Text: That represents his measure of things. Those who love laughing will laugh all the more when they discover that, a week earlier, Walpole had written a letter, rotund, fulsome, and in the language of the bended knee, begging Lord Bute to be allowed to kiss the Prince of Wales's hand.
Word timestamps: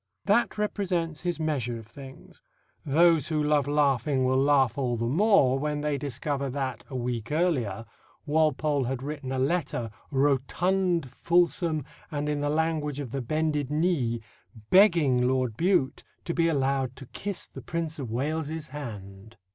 That 0.25 0.57
represents 0.57 1.21
his 1.21 1.39
measure 1.39 1.77
of 1.77 1.85
things. 1.85 2.41
Those 2.83 3.27
who 3.27 3.43
love 3.43 3.67
laughing 3.67 4.25
will 4.25 4.41
laugh 4.41 4.75
all 4.75 4.97
the 4.97 5.05
more 5.05 5.59
when 5.59 5.81
they 5.81 5.99
discover 5.99 6.49
that, 6.49 6.83
a 6.89 6.95
week 6.95 7.31
earlier, 7.31 7.85
Walpole 8.25 8.85
had 8.85 9.03
written 9.03 9.31
a 9.31 9.37
letter, 9.37 9.91
rotund, 10.09 11.11
fulsome, 11.11 11.85
and 12.09 12.27
in 12.27 12.41
the 12.41 12.49
language 12.49 12.99
of 12.99 13.11
the 13.11 13.21
bended 13.21 13.69
knee, 13.69 14.21
begging 14.71 15.21
Lord 15.27 15.55
Bute 15.55 16.03
to 16.25 16.33
be 16.33 16.47
allowed 16.47 16.95
to 16.95 17.05
kiss 17.05 17.45
the 17.45 17.61
Prince 17.61 17.99
of 17.99 18.09
Wales's 18.09 18.69
hand. 18.69 19.37